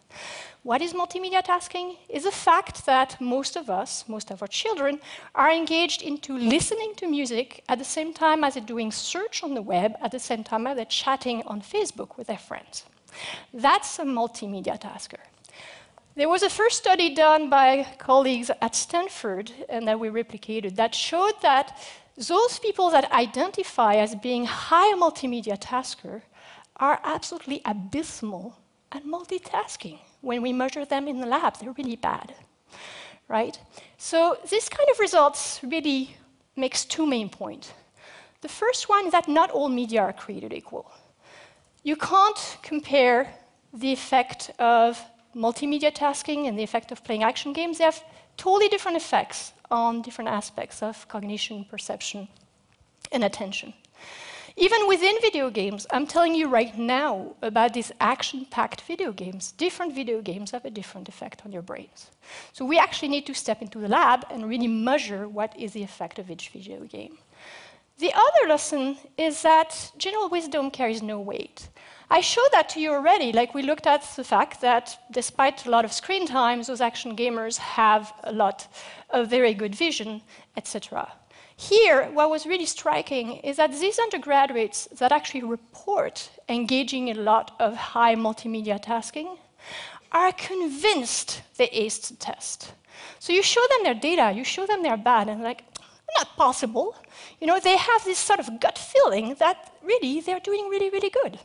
What 0.62 0.82
is 0.82 0.92
multimedia 0.92 1.42
tasking? 1.42 1.96
Is 2.10 2.24
the 2.24 2.30
fact 2.30 2.84
that 2.84 3.18
most 3.18 3.56
of 3.56 3.70
us, 3.70 4.04
most 4.08 4.30
of 4.30 4.42
our 4.42 4.48
children, 4.48 5.00
are 5.34 5.50
engaged 5.50 6.02
into 6.02 6.36
listening 6.36 6.92
to 6.96 7.08
music 7.08 7.64
at 7.66 7.78
the 7.78 7.84
same 7.84 8.12
time 8.12 8.44
as 8.44 8.54
they're 8.54 8.62
doing 8.62 8.92
search 8.92 9.42
on 9.42 9.54
the 9.54 9.62
web, 9.62 9.94
at 10.02 10.10
the 10.10 10.18
same 10.18 10.44
time 10.44 10.66
as 10.66 10.76
they're 10.76 10.84
chatting 10.84 11.42
on 11.46 11.62
Facebook 11.62 12.18
with 12.18 12.26
their 12.26 12.36
friends. 12.36 12.84
That's 13.54 13.98
a 13.98 14.04
multimedia 14.04 14.78
tasker. 14.78 15.20
There 16.16 16.30
was 16.30 16.42
a 16.42 16.48
first 16.48 16.78
study 16.78 17.14
done 17.14 17.50
by 17.50 17.86
colleagues 17.98 18.50
at 18.62 18.74
Stanford, 18.74 19.52
and 19.68 19.86
that 19.86 20.00
we 20.00 20.08
replicated, 20.08 20.76
that 20.76 20.94
showed 20.94 21.34
that 21.42 21.76
those 22.16 22.58
people 22.58 22.88
that 22.88 23.12
identify 23.12 23.96
as 23.96 24.14
being 24.14 24.46
high 24.46 24.94
multimedia 24.94 25.58
tasker 25.60 26.22
are 26.76 27.00
absolutely 27.04 27.60
abysmal 27.66 28.56
at 28.92 29.04
multitasking. 29.04 29.98
When 30.22 30.40
we 30.40 30.54
measure 30.54 30.86
them 30.86 31.06
in 31.06 31.20
the 31.20 31.26
lab, 31.26 31.58
they're 31.58 31.72
really 31.72 31.96
bad, 31.96 32.32
right? 33.28 33.58
So 33.98 34.38
this 34.48 34.70
kind 34.70 34.88
of 34.90 34.98
results 34.98 35.60
really 35.62 36.16
makes 36.56 36.86
two 36.86 37.04
main 37.06 37.28
points. 37.28 37.74
The 38.40 38.48
first 38.48 38.88
one 38.88 39.04
is 39.04 39.12
that 39.12 39.28
not 39.28 39.50
all 39.50 39.68
media 39.68 40.00
are 40.00 40.14
created 40.14 40.54
equal. 40.54 40.90
You 41.82 41.96
can't 41.96 42.56
compare 42.62 43.34
the 43.74 43.92
effect 43.92 44.50
of 44.58 44.98
multimedia 45.36 45.92
tasking 45.94 46.46
and 46.46 46.58
the 46.58 46.62
effect 46.62 46.90
of 46.90 47.04
playing 47.04 47.22
action 47.22 47.52
games, 47.52 47.78
they 47.78 47.84
have 47.84 48.02
totally 48.36 48.68
different 48.68 48.96
effects 48.96 49.52
on 49.70 50.02
different 50.02 50.30
aspects 50.30 50.82
of 50.82 51.06
cognition, 51.08 51.64
perception, 51.64 52.28
and 53.12 53.22
attention. 53.22 53.74
Even 54.58 54.88
within 54.88 55.14
video 55.20 55.50
games, 55.50 55.86
I'm 55.90 56.06
telling 56.06 56.34
you 56.34 56.48
right 56.48 56.76
now 56.78 57.34
about 57.42 57.74
these 57.74 57.92
action 58.00 58.46
packed 58.46 58.80
video 58.80 59.12
games. 59.12 59.52
Different 59.52 59.94
video 59.94 60.22
games 60.22 60.52
have 60.52 60.64
a 60.64 60.70
different 60.70 61.10
effect 61.10 61.42
on 61.44 61.52
your 61.52 61.60
brains. 61.60 62.10
So 62.54 62.64
we 62.64 62.78
actually 62.78 63.08
need 63.08 63.26
to 63.26 63.34
step 63.34 63.60
into 63.60 63.78
the 63.78 63.88
lab 63.88 64.24
and 64.30 64.48
really 64.48 64.66
measure 64.66 65.28
what 65.28 65.54
is 65.60 65.72
the 65.72 65.82
effect 65.82 66.18
of 66.18 66.30
each 66.30 66.48
video 66.48 66.80
game. 66.84 67.18
The 67.98 68.12
other 68.12 68.48
lesson 68.48 68.98
is 69.16 69.40
that 69.42 69.92
general 69.96 70.28
wisdom 70.28 70.70
carries 70.70 71.02
no 71.02 71.18
weight. 71.18 71.68
I 72.10 72.20
showed 72.20 72.50
that 72.52 72.68
to 72.70 72.80
you 72.80 72.92
already. 72.92 73.32
Like 73.32 73.54
we 73.54 73.62
looked 73.62 73.86
at 73.86 74.02
the 74.16 74.22
fact 74.22 74.60
that 74.60 74.98
despite 75.10 75.64
a 75.64 75.70
lot 75.70 75.84
of 75.84 75.92
screen 75.92 76.26
time, 76.26 76.62
those 76.62 76.82
action 76.82 77.16
gamers 77.16 77.56
have 77.56 78.12
a 78.22 78.32
lot 78.32 78.68
of 79.10 79.30
very 79.30 79.54
good 79.54 79.74
vision, 79.74 80.20
etc. 80.56 81.10
Here, 81.56 82.10
what 82.12 82.28
was 82.28 82.44
really 82.44 82.66
striking 82.66 83.38
is 83.38 83.56
that 83.56 83.72
these 83.72 83.98
undergraduates 83.98 84.88
that 84.98 85.10
actually 85.10 85.42
report 85.42 86.30
engaging 86.50 87.08
in 87.08 87.16
a 87.16 87.22
lot 87.22 87.56
of 87.58 87.74
high 87.74 88.14
multimedia 88.14 88.80
tasking 88.80 89.38
are 90.12 90.32
convinced 90.32 91.42
they 91.56 91.68
aced 91.68 92.08
the 92.08 92.16
test. 92.16 92.74
So 93.18 93.32
you 93.32 93.42
show 93.42 93.62
them 93.70 93.84
their 93.84 93.94
data, 93.94 94.32
you 94.36 94.44
show 94.44 94.66
them 94.66 94.82
they're 94.82 94.96
bad, 94.98 95.28
and 95.28 95.42
like, 95.42 95.64
not 96.16 96.36
possible. 96.36 96.94
You 97.40 97.46
know, 97.46 97.58
they 97.60 97.76
have 97.76 98.04
this 98.04 98.18
sort 98.18 98.40
of 98.40 98.60
gut 98.60 98.78
feeling 98.78 99.34
that 99.38 99.72
really 99.82 100.20
they're 100.20 100.40
doing 100.40 100.68
really, 100.68 100.90
really 100.90 101.10
good 101.10 101.38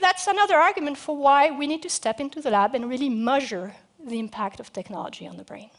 that's 0.00 0.26
another 0.26 0.56
argument 0.56 0.96
for 0.96 1.16
why 1.16 1.50
we 1.50 1.66
need 1.66 1.82
to 1.82 1.90
step 1.90 2.20
into 2.20 2.40
the 2.40 2.50
lab 2.50 2.74
and 2.74 2.88
really 2.88 3.08
measure 3.08 3.74
the 4.04 4.18
impact 4.18 4.60
of 4.60 4.72
technology 4.72 5.26
on 5.26 5.36
the 5.36 5.44
brain. 5.44 5.70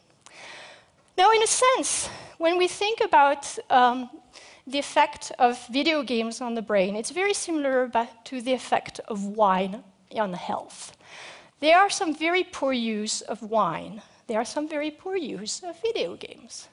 Now, 1.18 1.32
in 1.32 1.42
a 1.44 1.48
sense, 1.48 2.10
when 2.38 2.58
we 2.58 2.68
think 2.68 3.02
about 3.02 3.58
um, 3.70 4.10
the 4.68 4.80
effect 4.80 5.32
of 5.40 5.66
video 5.68 6.04
games 6.04 6.42
on 6.42 6.56
the 6.56 6.62
brain, 6.62 6.96
it's 6.96 7.12
very 7.12 7.34
similar 7.34 7.92
to 8.26 8.42
the 8.42 8.54
effect 8.54 9.00
of 9.08 9.24
wine 9.26 9.84
on 10.16 10.34
health. 10.34 10.96
There 11.60 11.78
are 11.78 11.90
some 11.90 12.16
very 12.16 12.44
poor 12.44 12.72
use 12.72 13.22
of 13.22 13.42
wine. 13.42 14.02
There 14.28 14.40
are 14.40 14.46
some 14.46 14.70
very 14.70 14.92
poor 14.92 15.18
use 15.18 15.62
of 15.64 15.82
video 15.82 16.16
games. 16.16 16.70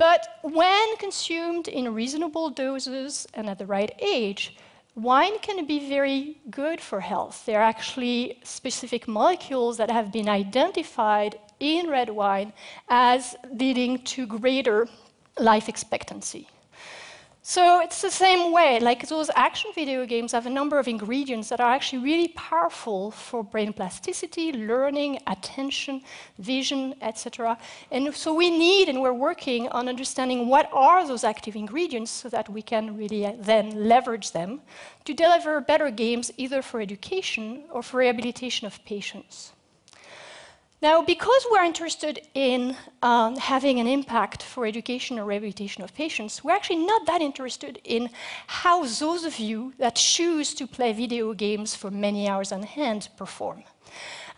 But 0.00 0.38
when 0.40 0.96
consumed 0.96 1.68
in 1.68 1.92
reasonable 1.92 2.48
doses 2.48 3.26
and 3.34 3.50
at 3.50 3.58
the 3.58 3.66
right 3.66 3.92
age, 4.00 4.56
wine 4.94 5.38
can 5.40 5.66
be 5.66 5.90
very 5.90 6.38
good 6.50 6.80
for 6.80 7.00
health. 7.00 7.44
There 7.44 7.60
are 7.60 7.68
actually 7.74 8.38
specific 8.42 9.06
molecules 9.06 9.76
that 9.76 9.90
have 9.90 10.10
been 10.10 10.26
identified 10.26 11.38
in 11.60 11.90
red 11.90 12.08
wine 12.08 12.54
as 12.88 13.36
leading 13.52 13.98
to 14.14 14.26
greater 14.26 14.88
life 15.38 15.68
expectancy. 15.68 16.48
So 17.42 17.80
it's 17.80 18.02
the 18.02 18.10
same 18.10 18.52
way, 18.52 18.80
like 18.80 19.08
those 19.08 19.30
action 19.34 19.70
video 19.74 20.04
games 20.04 20.32
have 20.32 20.44
a 20.44 20.50
number 20.50 20.78
of 20.78 20.86
ingredients 20.86 21.48
that 21.48 21.58
are 21.58 21.72
actually 21.72 22.02
really 22.02 22.28
powerful 22.28 23.10
for 23.12 23.42
brain 23.42 23.72
plasticity, 23.72 24.52
learning, 24.52 25.20
attention, 25.26 26.02
vision, 26.38 26.94
etc. 27.00 27.56
And 27.90 28.14
so 28.14 28.34
we 28.34 28.50
need, 28.50 28.90
and 28.90 29.00
we're 29.00 29.14
working 29.14 29.68
on 29.68 29.88
understanding 29.88 30.48
what 30.48 30.68
are 30.70 31.06
those 31.08 31.24
active 31.24 31.56
ingredients 31.56 32.10
so 32.10 32.28
that 32.28 32.50
we 32.50 32.60
can 32.60 32.94
really 32.98 33.24
uh, 33.24 33.32
then 33.38 33.88
leverage 33.88 34.32
them 34.32 34.60
to 35.06 35.14
deliver 35.14 35.62
better 35.62 35.90
games 35.90 36.30
either 36.36 36.60
for 36.60 36.78
education 36.78 37.64
or 37.70 37.82
for 37.82 38.00
rehabilitation 38.00 38.66
of 38.66 38.84
patients. 38.84 39.52
Now, 40.82 41.02
because 41.02 41.46
we're 41.50 41.64
interested 41.64 42.26
in 42.32 42.74
um, 43.02 43.36
having 43.36 43.80
an 43.80 43.86
impact 43.86 44.42
for 44.42 44.64
education 44.64 45.18
or 45.18 45.26
rehabilitation 45.26 45.84
of 45.84 45.92
patients, 45.92 46.42
we're 46.42 46.54
actually 46.54 46.86
not 46.86 47.04
that 47.04 47.20
interested 47.20 47.78
in 47.84 48.08
how 48.46 48.86
those 48.86 49.24
of 49.24 49.38
you 49.38 49.74
that 49.78 49.96
choose 49.96 50.54
to 50.54 50.66
play 50.66 50.94
video 50.94 51.34
games 51.34 51.74
for 51.74 51.90
many 51.90 52.28
hours 52.30 52.50
on 52.50 52.62
hand 52.62 53.10
perform. 53.18 53.62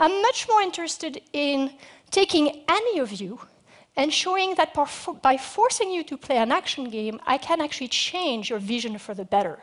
I'm 0.00 0.20
much 0.20 0.48
more 0.48 0.60
interested 0.60 1.22
in 1.32 1.74
taking 2.10 2.64
any 2.68 2.98
of 2.98 3.12
you 3.12 3.38
and 3.94 4.12
showing 4.12 4.56
that 4.56 4.74
by 5.22 5.36
forcing 5.36 5.92
you 5.92 6.02
to 6.02 6.16
play 6.16 6.38
an 6.38 6.50
action 6.50 6.90
game, 6.90 7.20
I 7.24 7.38
can 7.38 7.60
actually 7.60 7.88
change 7.88 8.50
your 8.50 8.58
vision 8.58 8.98
for 8.98 9.14
the 9.14 9.24
better. 9.24 9.60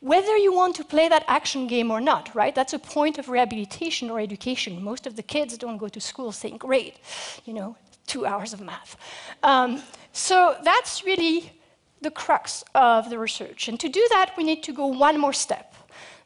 Whether 0.00 0.36
you 0.36 0.52
want 0.52 0.76
to 0.76 0.84
play 0.84 1.08
that 1.08 1.24
action 1.26 1.66
game 1.66 1.90
or 1.90 2.00
not, 2.00 2.34
right? 2.34 2.54
That's 2.54 2.72
a 2.72 2.78
point 2.78 3.18
of 3.18 3.28
rehabilitation 3.28 4.10
or 4.10 4.20
education. 4.20 4.82
Most 4.82 5.06
of 5.06 5.16
the 5.16 5.22
kids 5.22 5.58
don't 5.58 5.78
go 5.78 5.88
to 5.88 6.00
school 6.00 6.32
saying, 6.32 6.58
great, 6.58 6.96
you 7.44 7.54
know, 7.54 7.76
two 8.06 8.26
hours 8.26 8.52
of 8.52 8.60
math. 8.60 8.96
Um, 9.42 9.82
so 10.12 10.56
that's 10.64 11.04
really 11.04 11.52
the 12.00 12.10
crux 12.10 12.64
of 12.74 13.10
the 13.10 13.18
research. 13.18 13.68
And 13.68 13.78
to 13.80 13.88
do 13.88 14.04
that, 14.10 14.32
we 14.36 14.44
need 14.44 14.62
to 14.64 14.72
go 14.72 14.86
one 14.86 15.18
more 15.20 15.32
step. 15.32 15.74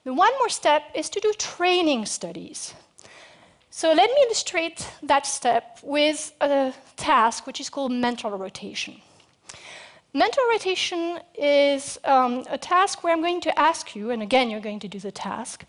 The 0.04 0.12
one 0.12 0.32
more 0.38 0.48
step 0.48 0.82
is 0.94 1.08
to 1.10 1.20
do 1.20 1.32
training 1.32 2.06
studies. 2.06 2.74
So 3.70 3.88
let 3.88 4.08
me 4.08 4.16
illustrate 4.26 4.86
that 5.02 5.26
step 5.26 5.80
with 5.82 6.32
a 6.40 6.72
task 6.96 7.46
which 7.46 7.60
is 7.60 7.68
called 7.68 7.90
mental 7.90 8.30
rotation. 8.30 9.00
Mental 10.16 10.44
rotation 10.48 11.18
is 11.34 11.98
um, 12.04 12.44
a 12.48 12.56
task 12.56 13.02
where 13.02 13.12
I'm 13.12 13.20
going 13.20 13.40
to 13.40 13.58
ask 13.58 13.96
you, 13.96 14.10
and 14.10 14.22
again, 14.22 14.48
you're 14.48 14.60
going 14.60 14.78
to 14.78 14.86
do 14.86 15.00
the 15.00 15.10
task, 15.10 15.64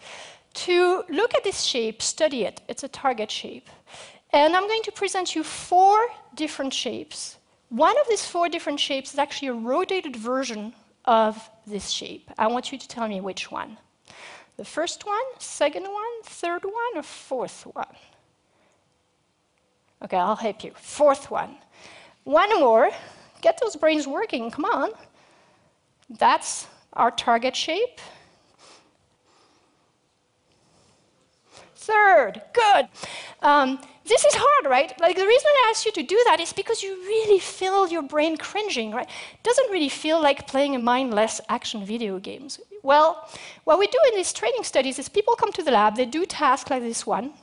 to 0.54 1.04
look 1.10 1.34
at 1.34 1.44
this 1.44 1.62
shape, 1.62 2.00
study 2.00 2.44
it. 2.44 2.62
It's 2.68 2.84
a 2.84 2.88
target 2.88 3.32
shape. 3.32 3.68
And 4.32 4.56
I'm 4.56 4.68
going 4.68 4.84
to 4.84 4.92
present 4.92 5.36
you 5.36 5.44
four 5.44 5.98
different 6.36 6.76
shapes. 6.76 7.38
One 7.70 8.00
of 8.00 8.08
these 8.08 8.24
four 8.24 8.48
different 8.48 8.80
shapes 8.80 9.14
is 9.14 9.20
actually 9.20 9.48
a 9.48 9.54
rotated 9.54 10.16
version 10.16 10.74
of 11.06 11.50
this 11.66 11.90
shape. 11.90 12.30
I 12.38 12.46
want 12.46 12.72
you 12.72 12.78
to 12.78 12.88
tell 12.88 13.08
me 13.08 13.22
which 13.22 13.50
one. 13.50 13.78
The 14.58 14.66
first 14.66 15.08
one, 15.08 15.26
second 15.40 15.86
one, 15.86 16.22
third 16.24 16.64
one, 16.64 16.98
or 16.98 17.02
fourth 17.04 17.64
one? 17.74 17.96
Okay, 20.04 20.18
I'll 20.18 20.36
help 20.36 20.64
you. 20.64 20.72
Fourth 20.76 21.32
one. 21.32 21.56
One 22.26 22.60
more. 22.60 22.92
Get 23.46 23.60
those 23.62 23.76
brains 23.76 24.08
working, 24.08 24.50
come 24.50 24.66
on. 24.66 24.90
That's 26.10 26.66
our 26.94 27.12
target 27.12 27.56
shape. 27.56 28.02
Third, 31.76 32.42
good. 32.54 32.88
Um, 33.44 33.80
this 34.04 34.26
is 34.26 34.34
hard, 34.36 34.72
right? 34.72 35.00
Like 35.00 35.16
the 35.16 35.28
reason 35.28 35.48
I 35.48 35.68
ask 35.70 35.86
you 35.86 35.92
to 35.92 36.02
do 36.02 36.20
that 36.26 36.40
is 36.40 36.54
because 36.54 36.82
you 36.82 36.96
really 37.06 37.38
feel 37.38 37.88
your 37.88 38.02
brain 38.02 38.36
cringing, 38.36 38.90
right? 38.92 39.08
Doesn't 39.44 39.70
really 39.70 39.90
feel 39.90 40.20
like 40.20 40.48
playing 40.48 40.76
a 40.76 40.80
mindless 40.80 41.40
action 41.48 41.86
video 41.86 42.18
games. 42.18 42.60
Well, 42.82 43.30
what 43.66 43.78
we 43.78 43.86
do 43.86 44.00
in 44.10 44.16
these 44.16 44.34
training 44.34 44.64
studies 44.64 44.98
is 44.98 45.08
people 45.08 45.36
come 45.36 45.52
to 45.52 45.62
the 45.62 45.70
lab, 45.70 45.98
they 45.98 46.08
do 46.08 46.26
tasks 46.26 46.72
like 46.72 46.82
this 46.82 47.06
one. 47.06 47.34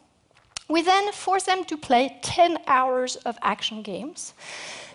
We 0.69 0.83
then 0.83 1.13
force 1.13 1.45
them 1.45 1.65
to 1.67 1.77
play 1.77 2.19
10 2.23 2.59
hours 2.67 3.15
of 3.17 3.39
action 3.41 3.83
games. 3.83 4.35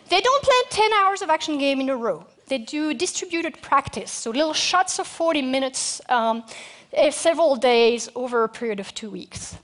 They 0.10 0.22
don't 0.22 0.44
play 0.44 0.62
10 0.70 0.94
hours 0.94 1.22
of 1.22 1.30
action 1.30 1.58
game 1.58 1.82
in 1.82 1.90
a 1.90 1.96
row. 1.96 2.26
They 2.48 2.60
do 2.60 2.94
distributed 2.94 3.62
practice, 3.62 4.10
so 4.10 4.32
little 4.32 4.54
shots 4.54 5.00
of 5.00 5.08
40 5.08 5.42
minutes 5.42 6.00
um, 6.08 6.46
eh, 6.94 7.12
several 7.12 7.58
days 7.58 8.10
over 8.16 8.46
a 8.46 8.50
period 8.50 8.80
of 8.80 8.94
two 8.94 9.10
weeks. 9.10 9.58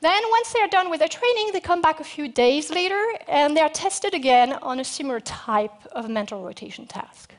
Then, 0.00 0.22
once 0.30 0.52
they're 0.52 0.66
done 0.66 0.88
with 0.88 1.00
their 1.00 1.08
training, 1.08 1.50
they 1.52 1.60
come 1.60 1.82
back 1.82 2.00
a 2.00 2.04
few 2.04 2.26
days 2.26 2.70
later 2.70 3.00
and 3.28 3.54
they're 3.54 3.68
tested 3.68 4.14
again 4.14 4.54
on 4.54 4.80
a 4.80 4.84
similar 4.84 5.20
type 5.20 5.86
of 5.92 6.08
mental 6.08 6.42
rotation 6.42 6.86
task. 6.86 7.34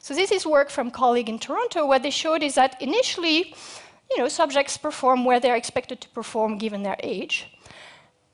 So, 0.00 0.14
this 0.14 0.30
is 0.30 0.46
work 0.46 0.68
from 0.68 0.88
a 0.88 0.90
colleague 0.90 1.30
in 1.30 1.38
Toronto. 1.38 1.86
What 1.86 2.02
they 2.02 2.10
showed 2.10 2.42
is 2.42 2.54
that 2.54 2.80
initially, 2.82 3.54
you 4.10 4.18
know, 4.18 4.28
subjects 4.28 4.76
perform 4.76 5.24
where 5.24 5.40
they're 5.40 5.56
expected 5.56 6.00
to 6.02 6.08
perform 6.10 6.58
given 6.58 6.82
their 6.82 6.96
age. 7.02 7.46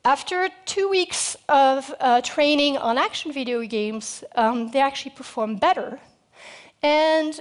After 0.06 0.50
two 0.66 0.90
weeks 0.90 1.34
of 1.48 1.94
uh, 1.98 2.20
training 2.20 2.76
on 2.76 2.98
action 2.98 3.32
video 3.32 3.62
games, 3.62 4.22
um, 4.36 4.70
they 4.70 4.80
actually 4.80 5.12
perform 5.12 5.56
better. 5.56 5.98
And 6.82 7.40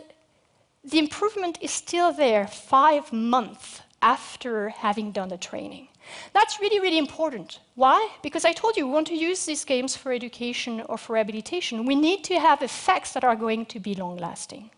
the 0.82 0.98
improvement 0.98 1.58
is 1.60 1.72
still 1.72 2.14
there 2.14 2.48
five 2.48 3.12
months 3.12 3.82
after 4.02 4.70
having 4.70 5.12
done 5.12 5.28
the 5.28 5.38
training. 5.38 5.90
That's 6.32 6.62
really, 6.62 6.80
really 6.80 6.98
important. 6.98 7.60
Why? 7.76 8.10
Because 8.22 8.46
I 8.46 8.54
told 8.54 8.78
you 8.78 8.88
we 8.88 8.94
want 8.94 9.08
to 9.08 9.16
use 9.16 9.46
these 9.46 9.66
games 9.66 9.98
for 9.98 10.14
education 10.14 10.84
or 10.88 10.98
for 10.98 11.14
rehabilitation. 11.16 11.86
We 11.86 11.96
need 11.96 12.24
to 12.26 12.40
have 12.40 12.62
effects 12.62 13.12
that 13.12 13.26
are 13.26 13.36
going 13.36 13.66
to 13.68 13.80
be 13.82 13.94
long 13.94 14.16
lasting. 14.16 14.70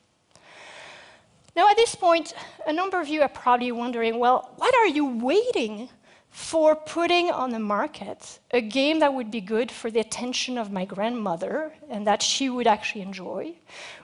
Now, 1.55 1.69
at 1.69 1.77
this 1.77 1.93
point, 1.93 2.33
a 2.65 2.73
number 2.73 2.99
of 2.99 3.07
you 3.07 3.21
are 3.21 3.29
probably 3.29 3.71
wondering 3.71 4.17
well, 4.17 4.49
what 4.57 4.73
are 4.73 4.87
you 4.87 5.05
waiting 5.05 5.89
for 6.35 6.75
putting 6.75 7.31
on 7.31 7.49
the 7.49 7.59
market 7.59 8.39
a 8.51 8.59
game 8.59 8.99
that 8.99 9.13
would 9.13 9.31
be 9.31 9.39
good 9.39 9.71
for 9.71 9.89
the 9.89 10.01
attention 10.01 10.57
of 10.57 10.69
my 10.69 10.83
grandmother 10.83 11.71
and 11.89 12.05
that 12.05 12.21
she 12.21 12.49
would 12.49 12.67
actually 12.67 13.01
enjoy, 13.01 13.55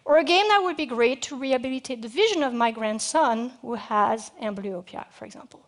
or 0.05 0.17
a 0.17 0.23
game 0.23 0.47
that 0.47 0.63
would 0.63 0.77
be 0.77 0.85
great 0.85 1.21
to 1.21 1.35
rehabilitate 1.35 2.01
the 2.01 2.07
vision 2.07 2.41
of 2.41 2.53
my 2.53 2.71
grandson 2.71 3.51
who 3.61 3.75
has 3.75 4.31
amblyopia, 4.41 5.05
for 5.11 5.25
example. 5.25 5.59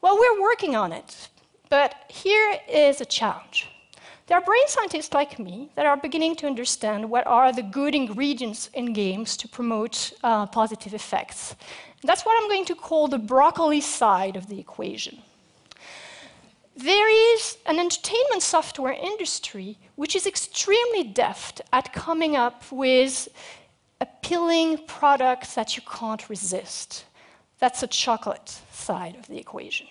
Well, 0.00 0.18
we're 0.18 0.42
working 0.42 0.74
on 0.74 0.92
it, 0.92 1.28
but 1.70 1.94
here 2.08 2.58
is 2.68 3.00
a 3.00 3.04
challenge. 3.04 3.68
There 4.26 4.36
are 4.36 4.44
brain 4.44 4.66
scientists 4.66 5.14
like 5.14 5.38
me 5.38 5.70
that 5.76 5.86
are 5.86 5.96
beginning 5.96 6.34
to 6.36 6.48
understand 6.48 7.08
what 7.08 7.28
are 7.28 7.52
the 7.52 7.62
good 7.62 7.94
ingredients 7.94 8.70
in 8.74 8.92
games 8.92 9.36
to 9.36 9.46
promote 9.46 10.12
uh, 10.24 10.46
positive 10.46 10.94
effects. 10.94 11.54
And 12.02 12.08
that's 12.08 12.26
what 12.26 12.36
I'm 12.42 12.48
going 12.48 12.64
to 12.64 12.74
call 12.74 13.06
the 13.06 13.18
broccoli 13.18 13.80
side 13.80 14.34
of 14.34 14.48
the 14.48 14.58
equation. 14.58 15.22
There 16.76 17.34
is 17.34 17.56
an 17.64 17.78
entertainment 17.78 18.42
software 18.42 18.92
industry 18.92 19.78
which 19.94 20.14
is 20.14 20.26
extremely 20.26 21.04
deft 21.04 21.62
at 21.72 21.94
coming 21.94 22.36
up 22.36 22.70
with 22.70 23.28
appealing 23.98 24.84
products 24.86 25.54
that 25.54 25.74
you 25.74 25.82
can't 25.90 26.28
resist. 26.28 27.06
That's 27.60 27.80
the 27.80 27.86
chocolate 27.86 28.60
side 28.70 29.16
of 29.16 29.26
the 29.26 29.38
equation. 29.38 29.86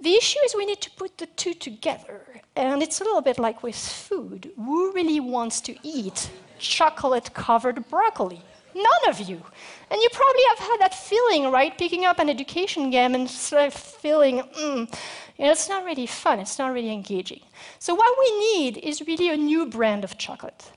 The 0.00 0.16
issue 0.16 0.40
is 0.44 0.56
we 0.56 0.66
need 0.66 0.80
to 0.80 0.90
put 0.90 1.18
the 1.18 1.26
two 1.26 1.54
together, 1.54 2.22
and 2.56 2.82
it's 2.82 3.00
a 3.00 3.04
little 3.04 3.20
bit 3.20 3.38
like 3.38 3.62
with 3.62 3.76
food. 3.76 4.50
Who 4.56 4.92
really 4.92 5.20
wants 5.20 5.60
to 5.60 5.76
eat 5.84 6.28
chocolate 6.58 7.32
covered 7.34 7.88
broccoli? 7.88 8.42
None 8.74 9.08
of 9.08 9.20
you. 9.20 9.42
And 9.90 10.00
you 10.00 10.08
probably 10.12 10.42
have 10.50 10.58
had 10.58 10.76
that 10.80 10.94
feeling, 10.94 11.50
right? 11.50 11.76
Picking 11.76 12.04
up 12.04 12.18
an 12.18 12.28
education 12.28 12.90
game 12.90 13.14
and 13.14 13.28
sort 13.28 13.66
of 13.66 13.74
feeling, 13.74 14.40
mm, 14.40 14.94
you 15.38 15.44
know, 15.44 15.50
it's 15.50 15.68
not 15.68 15.84
really 15.84 16.06
fun, 16.06 16.38
it's 16.38 16.58
not 16.58 16.72
really 16.72 16.92
engaging. 16.92 17.40
So, 17.78 17.94
what 17.94 18.16
we 18.18 18.58
need 18.58 18.78
is 18.78 19.02
really 19.06 19.30
a 19.30 19.36
new 19.36 19.66
brand 19.66 20.04
of 20.04 20.18
chocolate. 20.18 20.70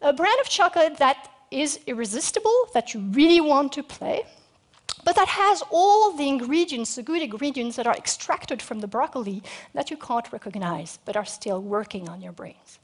A 0.00 0.12
brand 0.12 0.38
of 0.40 0.48
chocolate 0.48 0.96
that 0.98 1.30
is 1.50 1.80
irresistible, 1.86 2.66
that 2.74 2.94
you 2.94 3.00
really 3.12 3.40
want 3.40 3.72
to 3.72 3.82
play, 3.82 4.24
but 5.04 5.16
that 5.16 5.28
has 5.28 5.62
all 5.70 6.12
the 6.12 6.28
ingredients, 6.28 6.94
the 6.94 7.02
good 7.02 7.22
ingredients 7.22 7.76
that 7.76 7.86
are 7.86 7.96
extracted 7.96 8.62
from 8.62 8.80
the 8.80 8.86
broccoli 8.86 9.42
that 9.74 9.90
you 9.90 9.96
can't 9.96 10.32
recognize, 10.32 10.98
but 11.04 11.16
are 11.16 11.24
still 11.24 11.60
working 11.60 12.08
on 12.08 12.20
your 12.20 12.32
brains. 12.32 12.78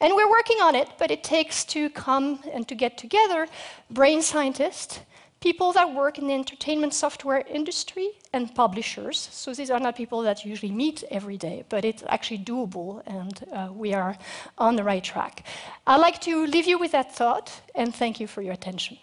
And 0.00 0.14
we're 0.14 0.30
working 0.30 0.58
on 0.58 0.74
it, 0.74 0.88
but 0.98 1.10
it 1.10 1.24
takes 1.24 1.64
to 1.66 1.90
come 1.90 2.40
and 2.52 2.68
to 2.68 2.74
get 2.74 2.96
together 2.96 3.48
brain 3.90 4.22
scientists, 4.22 5.00
people 5.40 5.72
that 5.72 5.92
work 5.92 6.18
in 6.18 6.28
the 6.28 6.32
entertainment 6.32 6.94
software 6.94 7.44
industry, 7.50 8.10
and 8.32 8.54
publishers. 8.54 9.28
So 9.30 9.52
these 9.52 9.70
are 9.70 9.80
not 9.80 9.96
people 9.96 10.22
that 10.22 10.44
usually 10.44 10.72
meet 10.72 11.04
every 11.10 11.36
day, 11.36 11.64
but 11.68 11.84
it's 11.84 12.02
actually 12.08 12.38
doable, 12.38 13.02
and 13.06 13.44
uh, 13.52 13.68
we 13.72 13.94
are 13.94 14.16
on 14.58 14.76
the 14.76 14.84
right 14.84 15.04
track. 15.04 15.44
I'd 15.86 16.00
like 16.00 16.20
to 16.22 16.46
leave 16.46 16.66
you 16.66 16.78
with 16.78 16.92
that 16.92 17.14
thought, 17.14 17.60
and 17.74 17.94
thank 17.94 18.20
you 18.20 18.26
for 18.26 18.42
your 18.42 18.54
attention. 18.54 18.98